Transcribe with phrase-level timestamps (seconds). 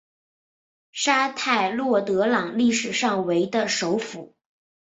[0.91, 4.33] 沙泰洛德朗历史上为的首府。